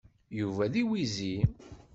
[0.39, 1.35] Yuba d iwizi.